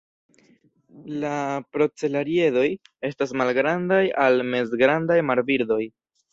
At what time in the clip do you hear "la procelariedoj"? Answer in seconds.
1.23-2.65